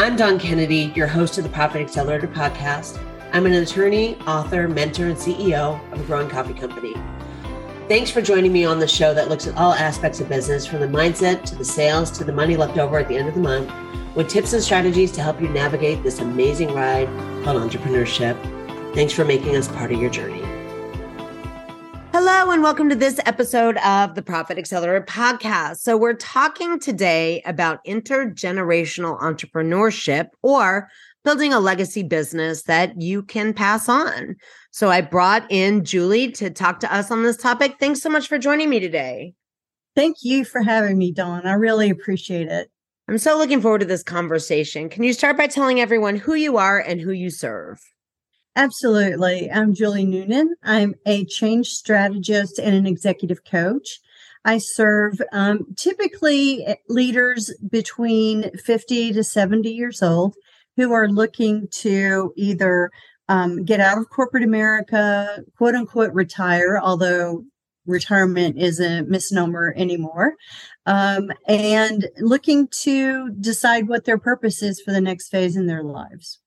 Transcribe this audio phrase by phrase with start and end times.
[0.00, 2.98] I'm Dawn Kennedy, your host of the Profit Accelerator podcast.
[3.34, 6.94] I'm an attorney, author, mentor, and CEO of a growing coffee company.
[7.86, 10.80] Thanks for joining me on the show that looks at all aspects of business from
[10.80, 13.42] the mindset to the sales to the money left over at the end of the
[13.42, 13.70] month
[14.16, 17.06] with tips and strategies to help you navigate this amazing ride
[17.44, 18.42] called entrepreneurship.
[18.94, 20.49] Thanks for making us part of your journey.
[22.22, 25.78] Hello, and welcome to this episode of the Profit Accelerator podcast.
[25.78, 30.90] So, we're talking today about intergenerational entrepreneurship or
[31.24, 34.36] building a legacy business that you can pass on.
[34.70, 37.76] So, I brought in Julie to talk to us on this topic.
[37.80, 39.32] Thanks so much for joining me today.
[39.96, 41.46] Thank you for having me, Dawn.
[41.46, 42.70] I really appreciate it.
[43.08, 44.90] I'm so looking forward to this conversation.
[44.90, 47.80] Can you start by telling everyone who you are and who you serve?
[48.56, 49.50] Absolutely.
[49.50, 50.56] I'm Julie Noonan.
[50.64, 54.00] I'm a change strategist and an executive coach.
[54.44, 60.34] I serve um, typically eh, leaders between 50 to 70 years old
[60.76, 62.90] who are looking to either
[63.28, 67.44] um, get out of corporate America, quote unquote, retire, although
[67.86, 70.34] retirement is a misnomer anymore,
[70.86, 75.84] um, and looking to decide what their purpose is for the next phase in their
[75.84, 76.40] lives.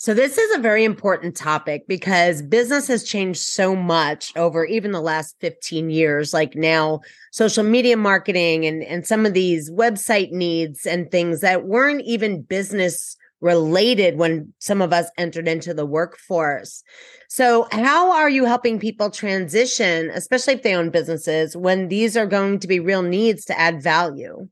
[0.00, 4.92] So, this is a very important topic because business has changed so much over even
[4.92, 6.32] the last 15 years.
[6.32, 7.00] Like now,
[7.32, 12.40] social media marketing and, and some of these website needs and things that weren't even
[12.40, 16.82] business related when some of us entered into the workforce.
[17.28, 22.24] So, how are you helping people transition, especially if they own businesses, when these are
[22.26, 24.48] going to be real needs to add value?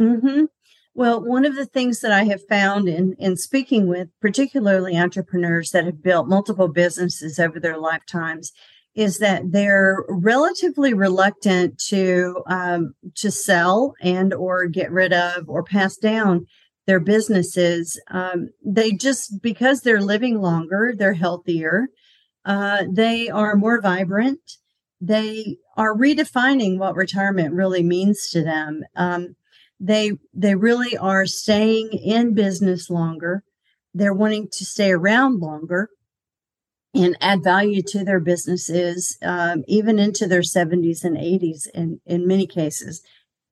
[0.00, 0.44] Mm-hmm.
[0.96, 5.70] Well, one of the things that I have found in, in speaking with particularly entrepreneurs
[5.72, 8.50] that have built multiple businesses over their lifetimes
[8.94, 15.62] is that they're relatively reluctant to um, to sell and or get rid of or
[15.62, 16.46] pass down
[16.86, 18.00] their businesses.
[18.10, 21.88] Um, they just because they're living longer, they're healthier,
[22.46, 24.40] uh, they are more vibrant.
[25.02, 28.82] They are redefining what retirement really means to them.
[28.94, 29.36] Um,
[29.78, 33.42] they they really are staying in business longer.
[33.94, 35.90] They're wanting to stay around longer
[36.94, 42.26] and add value to their businesses um, even into their 70s and 80s in, in
[42.26, 43.02] many cases.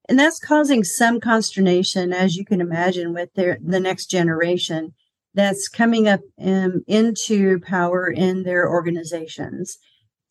[0.09, 4.95] And that's causing some consternation as you can imagine with their the next generation
[5.35, 9.79] that's coming up um, into power in their organizations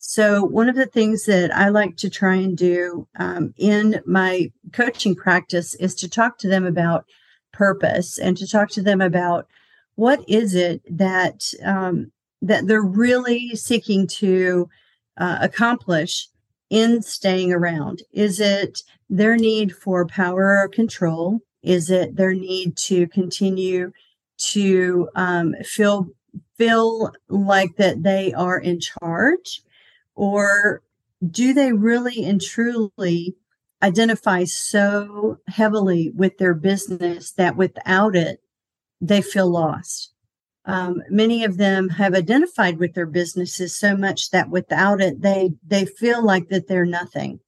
[0.05, 4.51] so, one of the things that I like to try and do um, in my
[4.73, 7.05] coaching practice is to talk to them about
[7.53, 9.47] purpose and to talk to them about
[9.95, 14.69] what is it that um, that they're really seeking to
[15.17, 16.27] uh, accomplish
[16.69, 18.03] in staying around.
[18.11, 21.39] Is it their need for power or control?
[21.61, 23.93] Is it their need to continue
[24.49, 26.09] to um, feel
[26.57, 29.61] feel like that they are in charge?
[30.15, 30.81] Or
[31.25, 33.35] do they really and truly
[33.81, 38.41] identify so heavily with their business that without it,
[39.01, 40.13] they feel lost?
[40.65, 45.51] Um, many of them have identified with their businesses so much that without it, they
[45.65, 47.41] they feel like that they're nothing.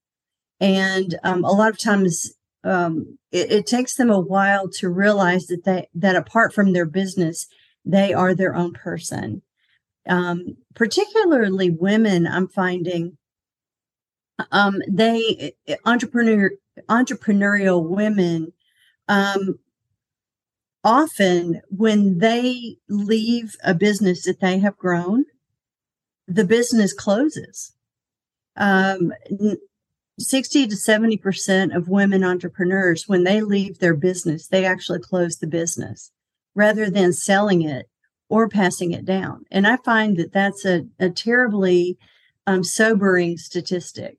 [0.59, 2.33] And um, a lot of times,
[2.65, 6.85] um, it, it takes them a while to realize that they that apart from their
[6.85, 7.47] business,
[7.85, 9.41] they are their own person
[10.07, 13.17] um, particularly women, I'm finding
[14.51, 15.53] um, they
[15.85, 16.51] entrepreneur
[16.89, 18.51] entrepreneurial women
[19.07, 19.59] um,
[20.83, 25.25] often when they leave a business that they have grown,
[26.27, 27.73] the business closes.
[28.57, 29.11] Um,
[30.17, 35.47] 60 to 70% of women entrepreneurs, when they leave their business, they actually close the
[35.47, 36.11] business
[36.53, 37.89] rather than selling it
[38.29, 39.45] or passing it down.
[39.51, 41.97] And I find that that's a, a terribly
[42.47, 44.17] um, sobering statistic.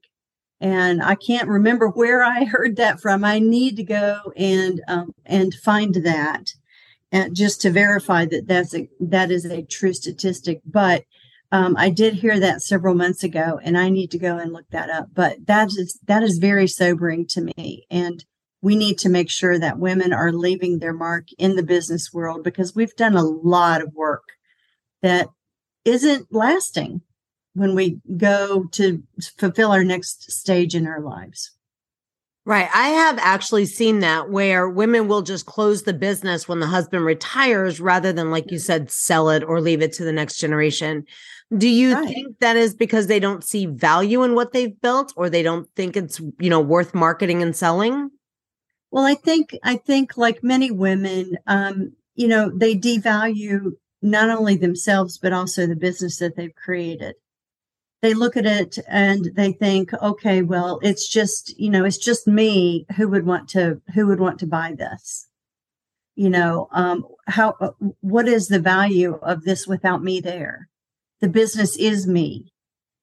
[0.61, 3.25] And I can't remember where I heard that from.
[3.25, 6.55] I need to go and um, and find that,
[7.13, 10.63] and uh, just to verify that that's a that is a true statistic.
[10.65, 11.05] But
[11.53, 14.69] um, I did hear that several months ago, and I need to go and look
[14.71, 15.09] that up.
[15.15, 17.87] But that is that is very sobering to me.
[17.91, 18.25] And
[18.67, 22.43] we need to make sure that women are leaving their mark in the business world
[22.43, 24.25] because we've done a lot of work
[25.03, 25.29] that
[25.85, 27.01] isn't lasting
[27.55, 29.05] when we go to
[29.39, 31.53] fulfill our next stage in our lives.
[32.45, 32.69] Right.
[32.75, 37.05] I have actually seen that where women will just close the business when the husband
[37.05, 41.05] retires rather than, like you said, sell it or leave it to the next generation.
[41.57, 42.09] Do you right.
[42.09, 45.69] think that is because they don't see value in what they've built or they don't
[45.77, 48.11] think it's, you know, worth marketing and selling?
[48.91, 53.73] Well, I think I think like many women, um, you know, they devalue
[54.03, 57.15] not only themselves but also the business that they've created.
[58.03, 62.27] They look at it and they think, okay, well, it's just, you know, it's just
[62.27, 65.27] me who would want to who would want to buy this.
[66.15, 70.69] You know, um, how uh, what is the value of this without me there?
[71.21, 72.53] The business is me.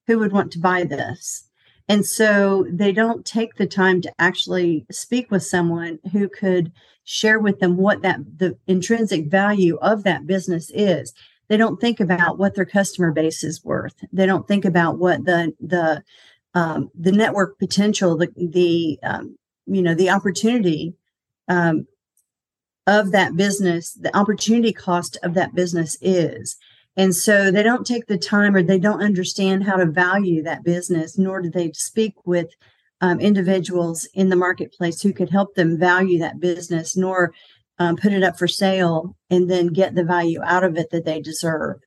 [0.06, 1.48] Who would want to buy this?
[1.88, 6.72] And so they don't take the time to actually speak with someone who could
[7.04, 11.12] share with them what that the intrinsic value of that business is.
[11.48, 13.94] They don't think about what their customer base is worth.
[14.12, 16.02] They don't think about what the the
[16.54, 19.36] um, the network potential, the the um,
[19.66, 20.94] you know the opportunity
[21.48, 21.86] um,
[22.86, 26.56] of that business, the opportunity cost of that business is.
[26.96, 30.62] And so they don't take the time or they don't understand how to value that
[30.62, 32.50] business, nor do they speak with
[33.00, 37.34] um, individuals in the marketplace who could help them value that business, nor
[37.78, 41.04] um, put it up for sale and then get the value out of it that
[41.04, 41.80] they deserve.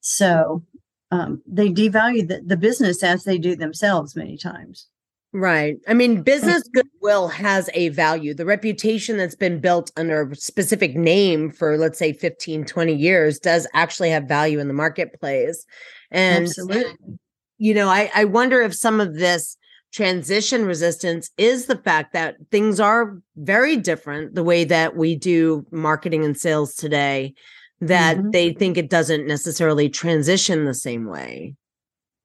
[0.00, 0.64] So
[1.10, 4.88] um, they devalue the, the business as they do themselves many times.
[5.34, 5.76] Right.
[5.88, 8.34] I mean, business goodwill has a value.
[8.34, 13.38] The reputation that's been built under a specific name for, let's say, 15, 20 years
[13.38, 15.64] does actually have value in the marketplace.
[16.10, 17.16] And, Absolutely.
[17.56, 19.56] you know, I, I wonder if some of this
[19.90, 25.64] transition resistance is the fact that things are very different the way that we do
[25.70, 27.32] marketing and sales today,
[27.80, 28.30] that mm-hmm.
[28.30, 31.54] they think it doesn't necessarily transition the same way.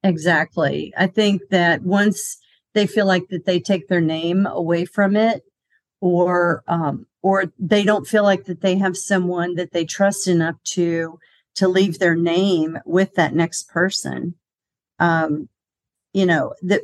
[0.04, 0.94] Exactly.
[0.98, 2.38] I think that once
[2.78, 5.42] they feel like that they take their name away from it
[6.00, 10.56] or um, or they don't feel like that they have someone that they trust enough
[10.64, 11.18] to
[11.56, 14.36] to leave their name with that next person.
[15.00, 15.50] Um,
[16.14, 16.82] you know that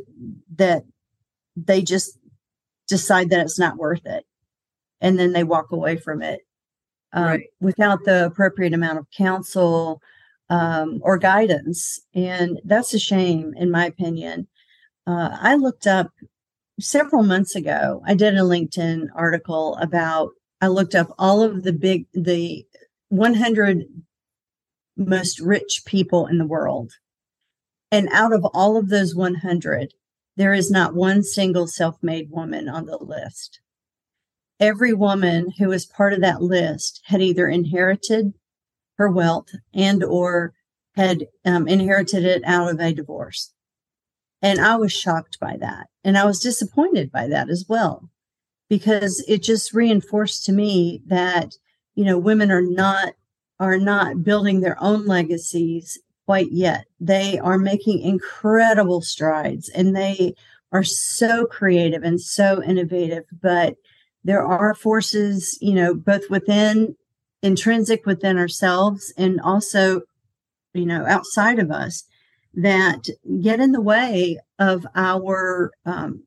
[0.56, 0.84] that
[1.56, 2.18] they just
[2.88, 4.26] decide that it's not worth it
[5.00, 6.42] and then they walk away from it
[7.14, 7.50] um, right.
[7.62, 10.02] without the appropriate amount of counsel
[10.50, 12.00] um, or guidance.
[12.16, 14.48] And that's a shame in my opinion
[15.06, 16.12] uh, I looked up
[16.80, 18.02] several months ago.
[18.06, 20.32] I did a LinkedIn article about.
[20.62, 22.66] I looked up all of the big the
[23.10, 23.86] 100
[24.96, 26.94] most rich people in the world,
[27.92, 29.94] and out of all of those 100,
[30.38, 33.60] there is not one single self-made woman on the list.
[34.60, 38.34] Every woman who was part of that list had either inherited
[38.98, 40.54] her wealth and or
[40.96, 43.52] had um, inherited it out of a divorce
[44.44, 45.88] and I was shocked by that.
[46.04, 48.10] And I was disappointed by that as well,
[48.70, 51.56] because it just reinforced to me that,
[51.96, 53.14] you know, women are not
[53.60, 56.86] are not building their own legacies quite yet.
[57.00, 60.36] They are making incredible strides and they
[60.74, 63.76] are so creative and so innovative, but
[64.26, 66.96] there are forces, you know, both within
[67.42, 70.02] intrinsic within ourselves and also,
[70.74, 72.04] you know, outside of us
[72.54, 73.08] that
[73.42, 76.24] get in the way of our um,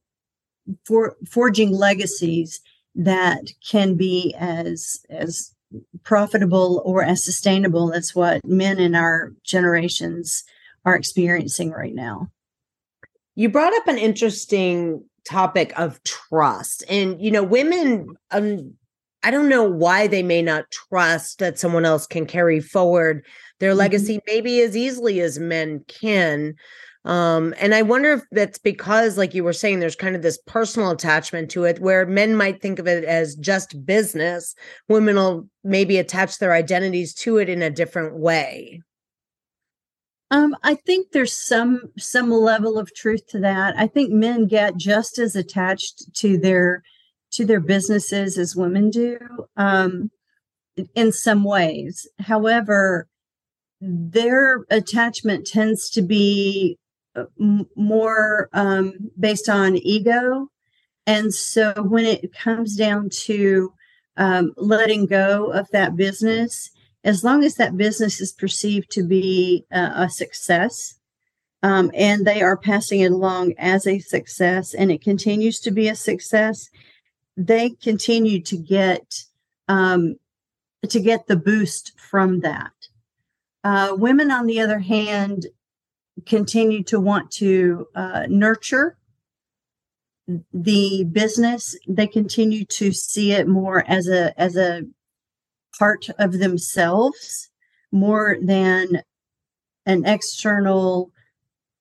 [0.85, 2.61] for, forging legacies
[2.95, 5.55] that can be as as
[6.03, 10.45] profitable or as sustainable as what men in our generations
[10.85, 12.31] are experiencing right now.
[13.35, 18.17] You brought up an interesting topic of trust, and you know, women.
[18.31, 18.75] Um,
[19.27, 23.27] I don't know why they may not trust that someone else can carry forward
[23.59, 23.81] their mm-hmm.
[23.81, 26.55] legacy maybe as easily as men can.
[27.05, 30.39] Um, and I wonder if that's because, like you were saying, there's kind of this
[30.47, 34.55] personal attachment to it where men might think of it as just business.
[34.89, 38.81] Women will maybe attach their identities to it in a different way.
[40.31, 43.75] Um, I think there's some some level of truth to that.
[43.77, 46.85] I think men get just as attached to their
[47.33, 49.19] to their businesses as women do
[49.57, 50.11] um,
[50.95, 52.07] in some ways.
[52.19, 53.09] However,
[53.81, 56.79] their attachment tends to be
[57.15, 57.25] uh,
[57.77, 60.49] more um, based on ego.
[61.07, 63.73] And so when it comes down to
[64.17, 66.71] um, letting go of that business,
[67.05, 70.95] as long as that business is perceived to be uh, a success
[71.63, 75.89] um, and they are passing it along as a success and it continues to be
[75.89, 76.69] a success,
[77.37, 79.25] they continue to get
[79.69, 80.17] um,
[80.89, 82.73] to get the boost from that.
[83.65, 85.47] Uh, women, on the other hand,
[86.25, 88.97] continue to want to uh, nurture
[90.53, 91.77] the business.
[91.87, 94.83] They continue to see it more as a as a
[95.79, 97.51] part of themselves
[97.93, 99.03] more than
[99.85, 101.13] an external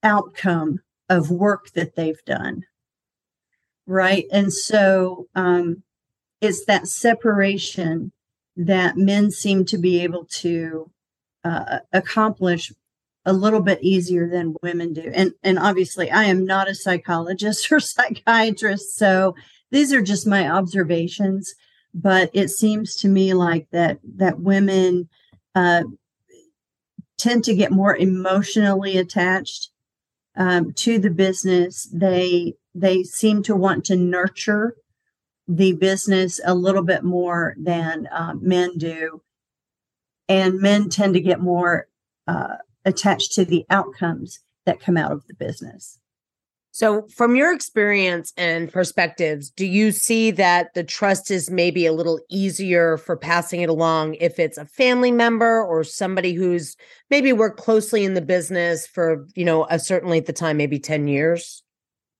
[0.03, 2.63] outcome of work that they've done
[3.87, 5.83] right and so um
[6.41, 8.11] it's that separation
[8.55, 10.89] that men seem to be able to
[11.43, 12.71] uh, accomplish
[13.25, 15.11] a little bit easier than women do.
[15.13, 19.35] And and obviously I am not a psychologist or psychiatrist, so
[19.71, 21.53] these are just my observations,
[21.93, 25.09] but it seems to me like that that women
[25.55, 25.83] uh,
[27.17, 29.69] tend to get more emotionally attached
[30.35, 31.89] um, to the business.
[31.91, 34.75] They they seem to want to nurture
[35.47, 39.21] the business a little bit more than uh, men do,
[40.27, 41.87] and men tend to get more
[42.27, 45.99] uh, attached to the outcomes that come out of the business.
[46.75, 51.93] So, from your experience and perspectives, do you see that the trust is maybe a
[51.93, 56.75] little easier for passing it along if it's a family member or somebody who's
[57.09, 60.77] maybe worked closely in the business for, you know, a certainly at the time, maybe
[60.77, 61.63] 10 years?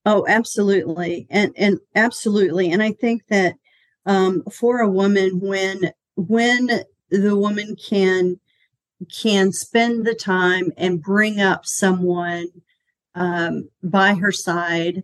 [0.05, 1.27] Oh, absolutely.
[1.29, 2.71] And and absolutely.
[2.71, 3.55] And I think that
[4.05, 6.69] um, for a woman when when
[7.09, 8.39] the woman can
[9.21, 12.45] can spend the time and bring up someone
[13.15, 15.03] um, by her side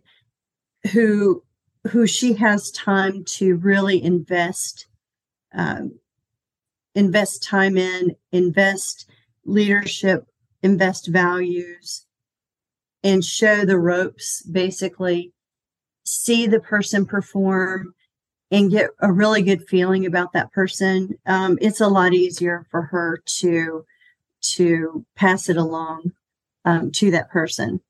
[0.92, 1.42] who
[1.88, 4.86] who she has time to really invest
[5.54, 5.98] um,
[6.94, 9.10] invest time in invest
[9.44, 10.26] leadership
[10.62, 12.06] invest values
[13.02, 15.32] and show the ropes basically.
[16.04, 17.94] See the person perform
[18.50, 21.18] and get a really good feeling about that person.
[21.26, 23.84] Um, it's a lot easier for her to
[24.42, 26.12] to pass it along
[26.64, 27.80] um, to that person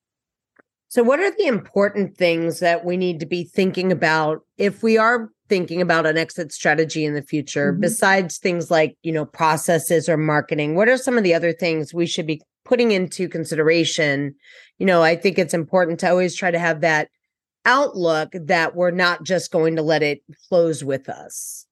[0.92, 4.98] so, what are the important things that we need to be thinking about if we
[4.98, 7.80] are thinking about an exit strategy in the future, mm-hmm.
[7.80, 10.74] besides things like, you know, processes or marketing?
[10.74, 14.34] What are some of the other things we should be putting into consideration?
[14.78, 17.08] You know, I think it's important to always try to have that
[17.64, 20.20] outlook that we're not just going to let it
[20.50, 21.64] close with us.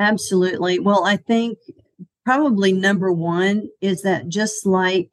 [0.00, 0.80] Absolutely.
[0.80, 1.58] Well, I think
[2.24, 5.12] probably number one is that just like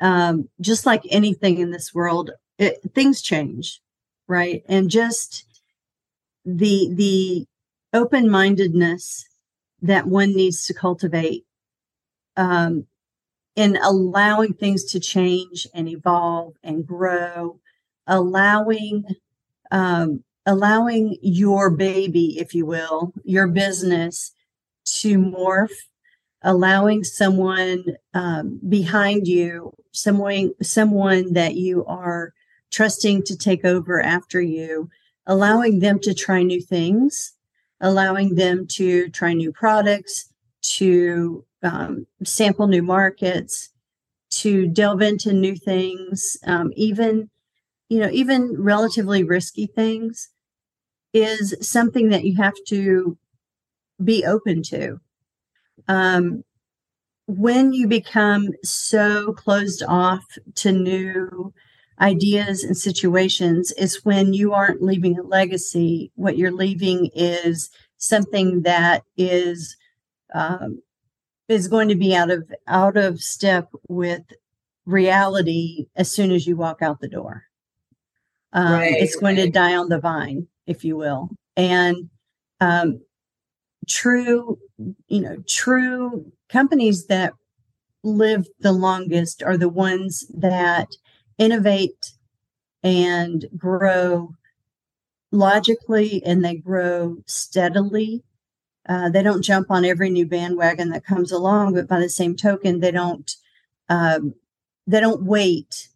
[0.00, 3.80] um, just like anything in this world, it, things change,
[4.26, 4.62] right?
[4.68, 5.44] And just
[6.44, 7.46] the the
[7.92, 9.26] open mindedness
[9.82, 11.44] that one needs to cultivate
[12.36, 12.86] um,
[13.56, 17.60] in allowing things to change and evolve and grow,
[18.06, 19.04] allowing
[19.70, 24.32] um, allowing your baby, if you will, your business
[24.86, 25.74] to morph,
[26.42, 27.84] allowing someone
[28.14, 32.32] um, behind you, someone someone that you are
[32.70, 34.90] trusting to take over after you,
[35.26, 37.32] allowing them to try new things,
[37.80, 43.70] allowing them to try new products, to um, sample new markets,
[44.30, 47.30] to delve into new things, um, even
[47.88, 50.28] you know even relatively risky things
[51.14, 53.16] is something that you have to
[54.02, 55.00] be open to.
[55.88, 56.44] Um,
[57.26, 60.24] when you become so closed off
[60.56, 61.52] to new
[62.00, 66.12] ideas and situations is when you aren't leaving a legacy.
[66.14, 69.76] What you're leaving is something that is
[70.34, 70.82] um,
[71.48, 74.22] is going to be out of out of step with
[74.86, 77.44] reality as soon as you walk out the door.
[78.52, 79.44] Um, right, it's going right.
[79.44, 82.08] to die on the vine, if you will, and
[82.60, 83.00] um,
[83.88, 84.58] true,
[85.08, 87.34] you know, true companies that
[88.04, 90.88] live the longest are the ones that
[91.38, 92.12] innovate
[92.82, 94.34] and grow
[95.32, 98.24] logically and they grow steadily.
[98.88, 102.34] Uh, they don't jump on every new bandwagon that comes along, but by the same
[102.34, 103.36] token, they don't
[103.90, 104.34] um,
[104.86, 105.88] they don't wait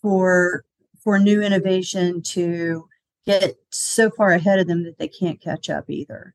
[0.00, 0.64] for
[1.02, 2.88] for new innovation to
[3.26, 6.34] get so far ahead of them that they can't catch up either.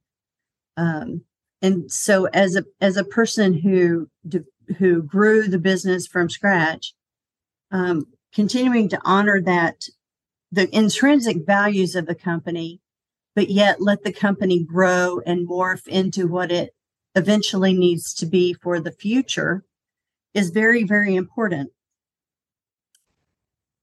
[0.78, 1.24] Um,
[1.62, 4.10] and so, as a as a person who
[4.78, 6.94] who grew the business from scratch,
[7.72, 9.86] um, continuing to honor that
[10.52, 12.80] the intrinsic values of the company,
[13.36, 16.74] but yet let the company grow and morph into what it
[17.16, 19.64] eventually needs to be for the future
[20.34, 21.72] is very, very important.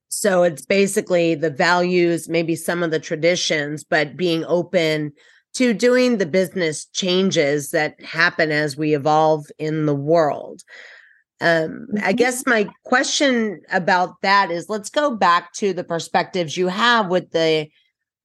[0.09, 5.13] So it's basically the values, maybe some of the traditions, but being open
[5.55, 10.63] to doing the business changes that happen as we evolve in the world.
[11.41, 12.17] Um, I mm-hmm.
[12.17, 17.31] guess my question about that is let's go back to the perspectives you have with
[17.31, 17.69] the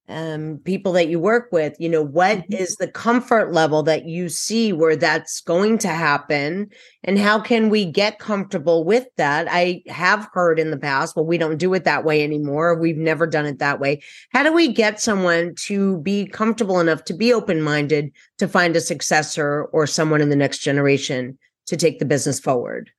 [0.08, 1.76] um, people that you work with.
[1.80, 2.60] You know what Mhm.
[2.60, 6.70] is the comfort level that you see where that's going to happen
[7.04, 9.48] and how can we get comfortable with that?
[9.50, 12.76] I have heard in the past well we don't do it that way anymore.
[12.76, 14.04] We've never done it that way.
[14.32, 18.82] How do we get someone to be comfortable enough to be open-minded to find a
[18.82, 22.92] successor or someone in the next generation to take the business forward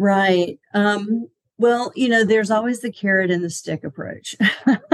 [0.00, 0.58] Right.
[0.72, 1.28] Um,
[1.58, 4.34] well, you know, there's always the carrot and the stick approach.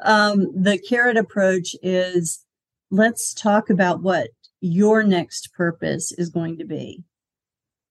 [0.00, 2.44] um, the carrot approach is
[2.92, 4.28] let's talk about what
[4.60, 7.02] your next purpose is going to be.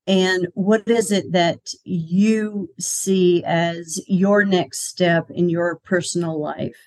[0.08, 6.78] And what is it that you see as your next step in your personal life?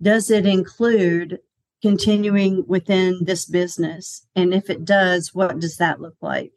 [0.00, 1.40] Does it include
[1.82, 4.24] continuing within this business?
[4.36, 6.52] And if it does, what does that look like?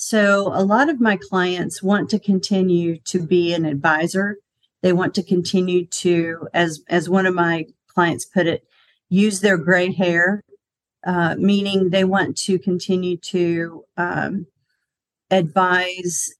[0.00, 4.36] So a lot of my clients want to continue to be an advisor.
[4.80, 8.62] They want to continue to, as as one of my clients put it,
[9.08, 10.44] use their gray hair,
[11.04, 14.46] uh, meaning they want to continue to um,
[15.32, 16.32] advise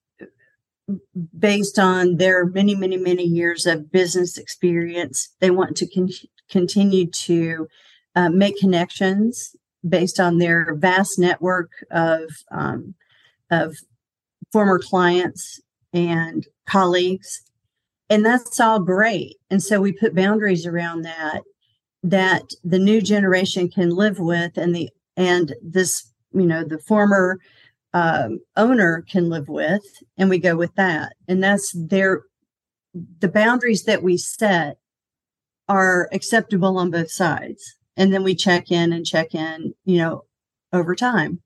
[1.37, 5.35] based on their many, many, many years of business experience.
[5.41, 7.67] They want to con- continue to
[8.15, 12.95] uh, make connections based on their vast network of um,
[13.51, 13.77] of
[14.53, 15.61] former clients
[15.93, 17.43] and colleagues.
[18.11, 19.37] And that's all great.
[19.51, 21.43] And so we put boundaries around that
[22.05, 27.39] that the new generation can live with and the and this you know the former
[27.93, 29.83] um, owner can live with
[30.17, 31.15] and we go with that.
[31.27, 32.23] And that's their
[33.21, 34.79] the boundaries that we set
[35.69, 37.75] are acceptable on both sides.
[37.97, 40.25] And then we check in and check in you know
[40.73, 41.43] over time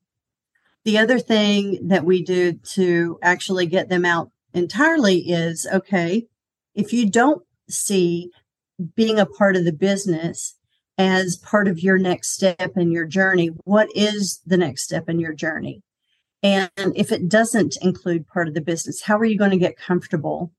[0.85, 6.25] the other thing that we do to actually get them out entirely is okay,
[6.75, 8.31] if you don't see
[8.95, 10.55] being a part of the business
[10.97, 15.19] as part of your next step in your journey, what is the next step in
[15.19, 15.81] your journey?
[16.41, 19.77] And if it doesn't include part of the business, how are you going to get
[19.77, 20.51] comfortable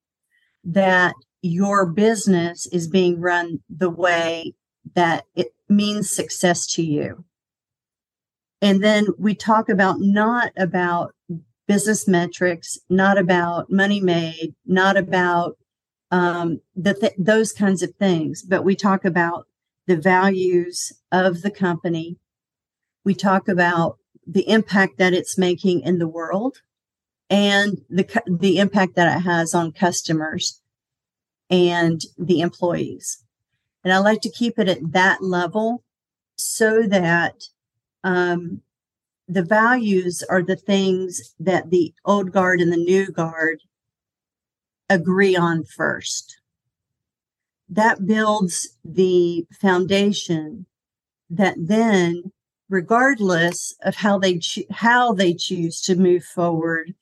[0.64, 4.54] that your business is being run the way
[4.94, 7.24] that it means success to you?
[8.64, 11.14] And then we talk about not about
[11.68, 15.58] business metrics, not about money made, not about
[16.10, 19.46] um, the th- those kinds of things, but we talk about
[19.86, 22.16] the values of the company.
[23.04, 26.62] We talk about the impact that it's making in the world
[27.28, 30.62] and the the impact that it has on customers
[31.50, 33.22] and the employees.
[33.84, 35.84] And I like to keep it at that level
[36.38, 37.34] so that
[38.04, 38.62] um,
[39.26, 43.60] the values are the things that the old guard and the new guard
[44.88, 46.38] agree on first.
[47.68, 50.66] That builds the foundation
[51.30, 52.32] that then,
[52.68, 56.94] regardless of how they cho- how they choose to move forward,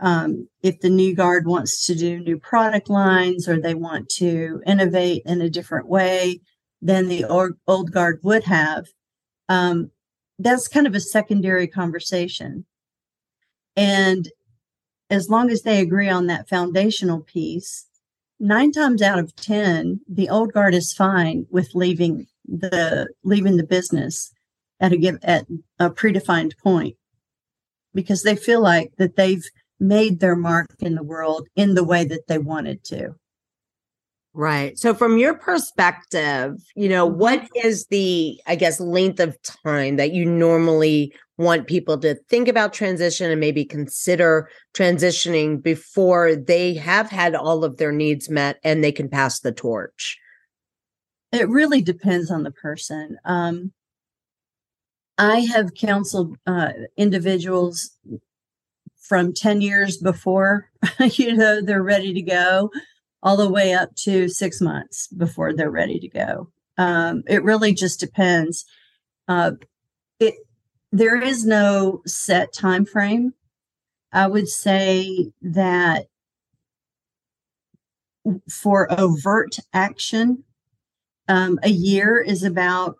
[0.00, 4.62] um, if the new guard wants to do new product lines or they want to
[4.66, 6.40] innovate in a different way
[6.82, 8.86] than the old, old guard would have,
[9.48, 9.90] um,
[10.38, 12.66] that's kind of a secondary conversation.
[13.76, 14.28] And
[15.10, 17.86] as long as they agree on that foundational piece,
[18.40, 23.66] nine times out of 10, the old guard is fine with leaving the leaving the
[23.66, 24.32] business
[24.80, 25.46] at a give at
[25.78, 26.96] a predefined point
[27.94, 29.44] because they feel like that they've
[29.80, 33.14] made their mark in the world in the way that they wanted to.
[34.36, 34.76] Right.
[34.76, 37.14] So from your perspective, you know, Mhm.
[37.16, 42.48] what is the I guess length of time that you normally want people to think
[42.48, 48.58] about transition and maybe consider transitioning before they have had all of their needs met
[48.64, 50.18] and they can pass the torch?
[51.32, 53.18] It really depends on the person.
[53.24, 53.72] Um,
[55.18, 57.90] I have counseled uh, individuals
[59.00, 60.70] from 10 years before,
[61.12, 62.70] you know, they're ready to go,
[63.24, 66.50] all the way up to six months before they're ready to go.
[66.76, 68.66] Um, it really just depends.
[69.26, 69.52] Uh,
[70.20, 70.34] it
[70.92, 73.32] there is no set time frame.
[74.12, 76.06] I would say that
[78.48, 80.44] for overt action,
[81.26, 82.96] um, a year is about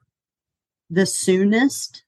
[0.91, 2.05] the soonest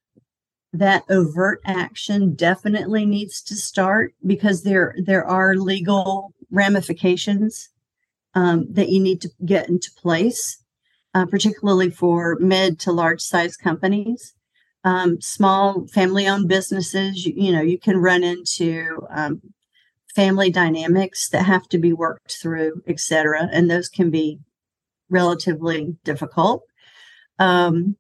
[0.73, 7.71] that overt action definitely needs to start because there there are legal ramifications
[8.37, 10.63] um, that you need to get into place,
[11.15, 14.35] uh, particularly for mid to large size companies.
[14.85, 19.41] Um, small family owned businesses, you, you, know, you can run into um,
[20.15, 24.39] family dynamics that have to be worked through, et cetera, and those can be
[25.11, 26.63] relatively difficult.
[27.39, 27.97] Um,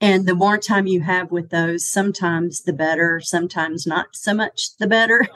[0.00, 4.76] and the more time you have with those, sometimes the better, sometimes not so much
[4.76, 5.26] the better.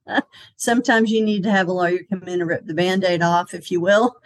[0.56, 3.70] sometimes you need to have a lawyer come in and rip the band-aid off, if
[3.70, 4.16] you will.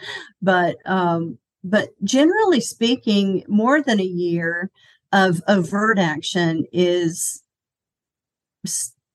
[0.40, 4.70] But um, but generally speaking, more than a year
[5.12, 7.42] of overt action is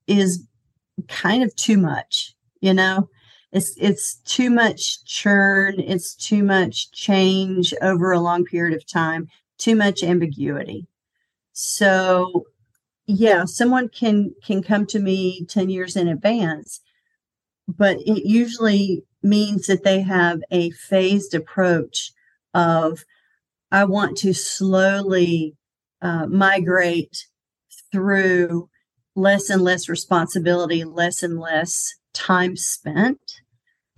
[0.05, 0.43] is
[1.07, 3.09] kind of too much, you know.
[3.51, 9.29] It's it's too much churn, it's too much change over a long period of time
[9.59, 10.87] too much ambiguity.
[11.53, 12.45] So
[13.05, 16.81] yeah, someone can can come to me 10 years in advance,
[17.67, 22.11] but it usually means that they have a phased approach
[22.53, 23.03] of
[23.71, 25.55] I want to slowly
[26.01, 27.27] uh, migrate
[27.91, 28.69] through
[29.15, 33.19] less and less responsibility, less and less time spent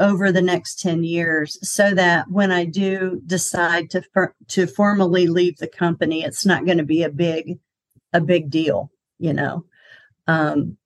[0.01, 4.03] over the next 10 years so that when I do decide to
[4.47, 7.59] to formally leave the company it's not going to be a big
[8.11, 9.63] a big deal you know?
[10.27, 10.77] Um,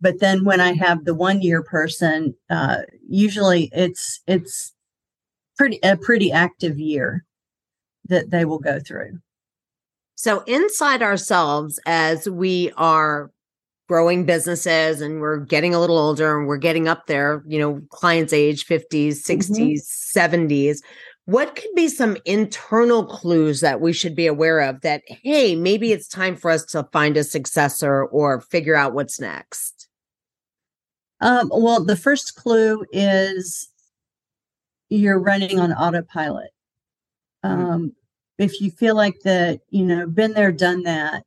[0.00, 4.72] but then when I have the one year person uh, usually it's it's
[5.56, 7.24] pretty a pretty active year
[8.08, 9.18] that they will go through.
[10.14, 13.30] So inside ourselves as we are
[13.92, 17.78] growing businesses and we're getting a little older and we're getting up there, you know,
[17.90, 20.18] clients age 50s, 60s, mm-hmm.
[20.18, 20.78] 70s.
[21.26, 25.92] What could be some internal clues that we should be aware of that, hey, maybe
[25.92, 29.88] it's time for us to find a successor or figure out what's next?
[31.20, 33.68] Um, well, the first clue is
[34.88, 36.52] you're running on autopilot.
[37.44, 37.62] Mm-hmm.
[37.62, 37.92] Um,
[38.38, 41.24] if you feel like that, you know, been there, done that,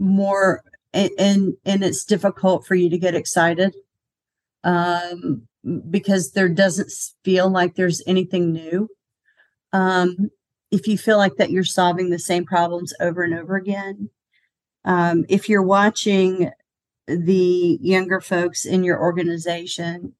[0.00, 3.74] more and and, it's difficult for you to get excited
[4.64, 5.42] um,
[5.90, 6.92] because there doesn't
[7.24, 8.88] feel like there's anything new.
[9.72, 10.30] Um,
[10.70, 14.10] if you feel like that you're solving the same problems over and over again,
[14.84, 16.50] um, if you're watching
[17.06, 20.14] the younger folks in your organization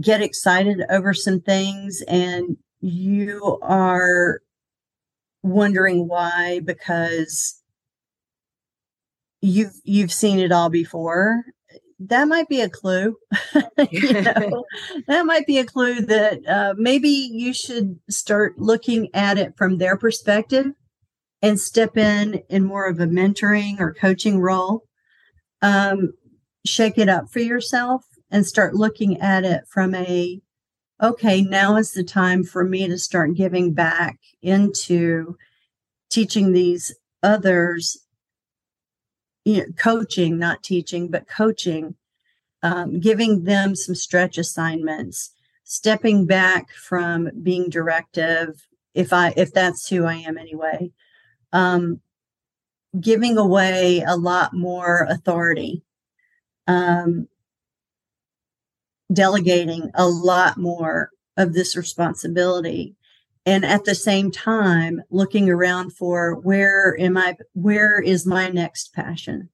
[0.00, 4.40] get excited over some things and you are
[5.42, 7.59] wondering why because
[9.40, 11.44] you've you've seen it all before.
[11.98, 13.16] That might be a clue
[13.90, 14.64] you know?
[15.06, 19.78] That might be a clue that uh, maybe you should start looking at it from
[19.78, 20.66] their perspective
[21.42, 24.84] and step in in more of a mentoring or coaching role.
[25.62, 26.12] Um,
[26.66, 30.40] shake it up for yourself and start looking at it from a
[31.02, 35.36] okay now is the time for me to start giving back into
[36.10, 37.96] teaching these others
[39.50, 41.94] you know, coaching, not teaching, but coaching,
[42.62, 45.30] um, giving them some stretch assignments,
[45.64, 50.90] stepping back from being directive, if I if that's who I am anyway,
[51.52, 52.00] um,
[53.00, 55.82] giving away a lot more authority,
[56.66, 57.28] um,
[59.12, 62.94] delegating a lot more of this responsibility
[63.50, 68.94] and at the same time looking around for where am i where is my next
[68.94, 69.48] passion?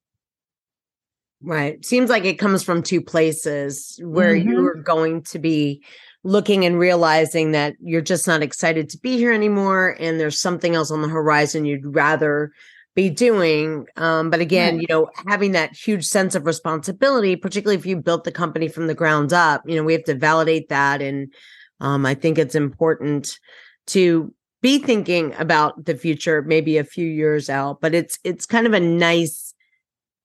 [1.43, 1.85] Right.
[1.85, 4.51] Seems like it comes from two places where mm-hmm.
[4.51, 5.83] you're going to be
[6.25, 10.75] looking and realizing that you're just not excited to be here anymore and there's something
[10.75, 12.53] else on the horizon you'd rather
[12.95, 13.87] be doing.
[13.97, 18.25] Um, but again you know having that huge sense of responsibility particularly if you built
[18.25, 21.33] the company from the ground up you know we have to validate that and
[21.81, 23.39] um, i think it's important
[23.87, 28.67] to be thinking about the future maybe a few years out but it's it's kind
[28.67, 29.55] of a nice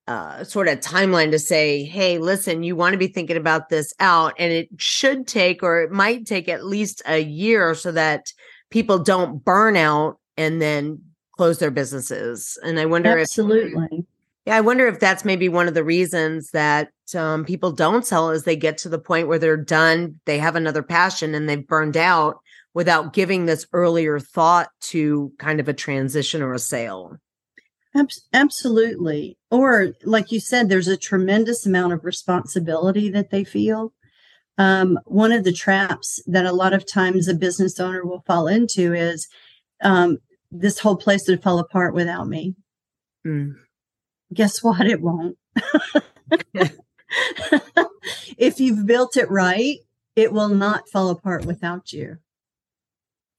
[0.07, 3.93] uh, sort of timeline to say hey listen you want to be thinking about this
[3.99, 8.33] out and it should take or it might take at least a year so that
[8.71, 10.99] people don't burn out and then
[11.33, 13.87] close their businesses and i wonder absolutely.
[13.91, 14.05] If,
[14.45, 18.31] yeah i wonder if that's maybe one of the reasons that um, people don't sell
[18.31, 21.67] is they get to the point where they're done they have another passion and they've
[21.67, 22.39] burned out
[22.73, 27.17] without giving this earlier thought to kind of a transition or a sale.
[28.33, 29.37] Absolutely.
[29.49, 33.93] Or, like you said, there's a tremendous amount of responsibility that they feel.
[34.57, 38.47] Um, one of the traps that a lot of times a business owner will fall
[38.47, 39.27] into is
[39.81, 40.19] um,
[40.51, 42.55] this whole place would fall apart without me.
[43.25, 43.55] Mm.
[44.33, 44.87] Guess what?
[44.87, 45.37] It won't.
[48.37, 49.77] if you've built it right,
[50.15, 52.17] it will not fall apart without you.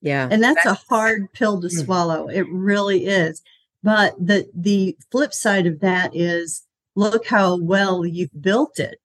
[0.03, 0.29] Yeah.
[0.31, 1.85] And that's, that's a hard pill to mm.
[1.85, 2.29] swallow.
[2.29, 3.41] It really is.
[3.83, 8.99] But the the flip side of that is look how well you've built it.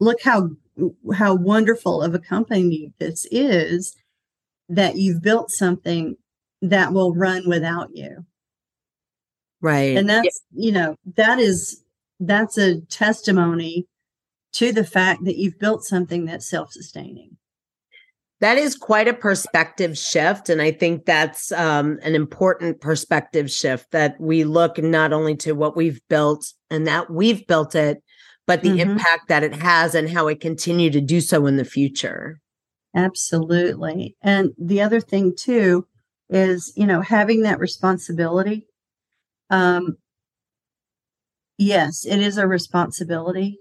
[0.00, 0.50] Look how
[1.14, 3.94] how wonderful of a company this is
[4.68, 6.16] that you've built something
[6.60, 8.24] that will run without you.
[9.60, 9.96] Right.
[9.96, 11.82] And that's, you know, that is
[12.20, 13.86] that's a testimony
[14.54, 17.36] to the fact that you've built something that's self-sustaining.
[18.40, 20.48] That is quite a perspective shift.
[20.48, 25.52] And I think that's um, an important perspective shift that we look not only to
[25.52, 28.02] what we've built and that we've built it,
[28.46, 28.90] but the mm-hmm.
[28.90, 32.40] impact that it has and how it continue to do so in the future.
[32.94, 34.16] Absolutely.
[34.22, 35.86] And the other thing too
[36.28, 38.66] is, you know, having that responsibility.
[39.50, 39.96] Um,
[41.58, 43.58] yes, it is a responsibility,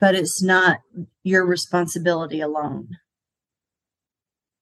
[0.00, 0.78] but it's not
[1.22, 2.88] your responsibility alone.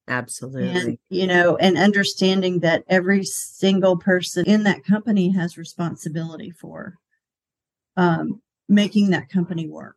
[0.08, 0.68] Absolutely.
[0.68, 6.96] And, you know, and understanding that every single person in that company has responsibility for
[7.96, 9.96] um, making that company work.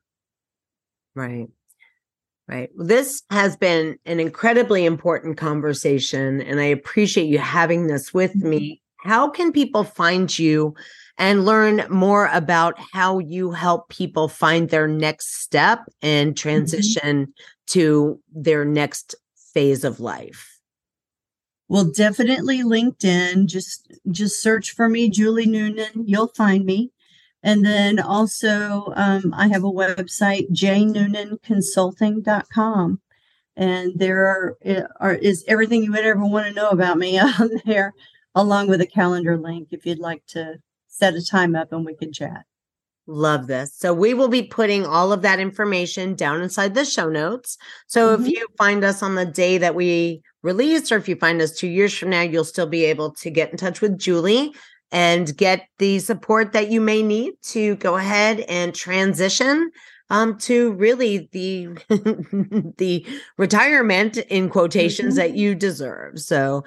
[1.15, 1.47] Right.
[2.47, 2.71] Right.
[2.75, 8.81] This has been an incredibly important conversation, and I appreciate you having this with me.
[9.03, 9.09] Mm-hmm.
[9.09, 10.73] How can people find you
[11.19, 16.49] and learn more about how you help people find their next step and mm-hmm.
[16.49, 17.31] transition mm-hmm.
[17.67, 19.13] to their next
[19.53, 20.59] phase of life?
[21.67, 23.45] Well, definitely LinkedIn.
[23.45, 26.05] Just just search for me, Julie Noonan.
[26.05, 26.91] You'll find me.
[27.41, 33.01] And then also, um, I have a website, jnoonanconsulting.com.
[33.55, 37.17] And there are, eh, are is everything you would ever want to know about me
[37.19, 37.93] on there,
[38.35, 41.95] along with a calendar link if you'd like to set a time up and we
[41.95, 42.45] can chat.
[43.09, 43.73] Love this.
[43.75, 47.57] So we will be putting all of that information down inside the show notes.
[47.87, 48.23] So mm-hmm.
[48.23, 51.51] if you find us on the day that we release, or if you find us
[51.51, 54.53] two years from now, you'll still be able to get in touch with Julie
[54.91, 59.71] and get the support that you may need to go ahead and transition
[60.11, 61.67] um, to really the
[62.77, 63.05] the
[63.37, 65.31] retirement in quotations mm-hmm.
[65.31, 66.19] that you deserve.
[66.19, 66.63] So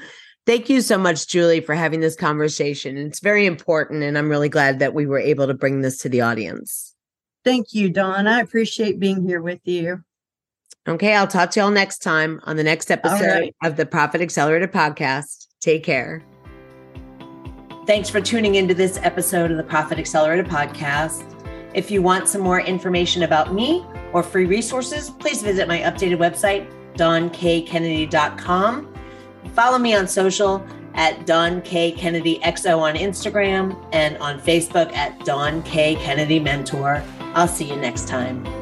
[0.46, 2.96] thank you so much, Julie, for having this conversation.
[2.96, 6.08] It's very important, and I'm really glad that we were able to bring this to
[6.08, 6.94] the audience.
[7.44, 8.26] Thank you, Dawn.
[8.26, 10.04] I appreciate being here with you.
[10.88, 13.54] Okay, I'll talk to y'all next time on the next episode right.
[13.62, 15.46] of the Profit Accelerator podcast.
[15.60, 16.24] Take care.
[17.86, 21.28] Thanks for tuning into this episode of the Profit Accelerator podcast.
[21.74, 26.18] If you want some more information about me or free resources, please visit my updated
[26.18, 28.91] website, DawnKKennedy.com.
[29.54, 31.92] Follow me on social at Dawn K.
[31.92, 35.94] Kennedy XO on Instagram and on Facebook at Dawn K.
[35.96, 37.02] Kennedy Mentor.
[37.34, 38.61] I'll see you next time.